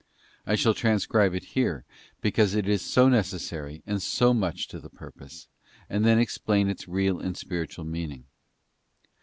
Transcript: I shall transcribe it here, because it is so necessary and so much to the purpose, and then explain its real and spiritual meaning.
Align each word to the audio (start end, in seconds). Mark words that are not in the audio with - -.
I 0.47 0.55
shall 0.55 0.73
transcribe 0.73 1.35
it 1.35 1.43
here, 1.53 1.85
because 2.21 2.55
it 2.55 2.67
is 2.67 2.81
so 2.81 3.07
necessary 3.07 3.83
and 3.85 4.01
so 4.01 4.33
much 4.33 4.67
to 4.69 4.79
the 4.79 4.89
purpose, 4.89 5.47
and 5.91 6.03
then 6.03 6.17
explain 6.17 6.69
its 6.69 6.87
real 6.87 7.19
and 7.19 7.37
spiritual 7.37 7.85
meaning. 7.85 8.25